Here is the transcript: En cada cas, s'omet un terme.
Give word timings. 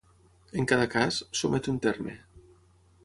En 0.61 0.67
cada 0.71 0.87
cas, 0.95 1.19
s'omet 1.41 1.69
un 1.75 1.79
terme. 1.87 2.17